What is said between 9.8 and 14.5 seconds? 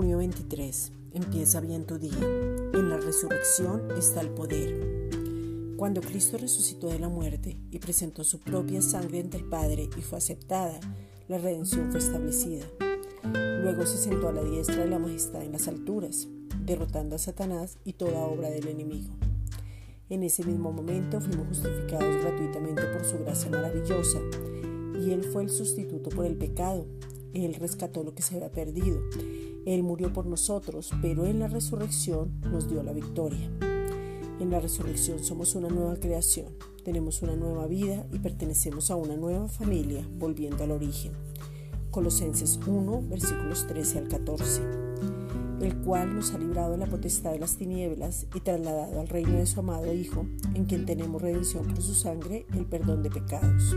y fue aceptada, la redención fue establecida. Luego se sentó a la